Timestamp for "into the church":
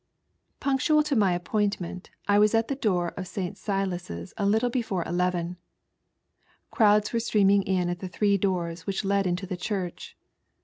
9.27-10.17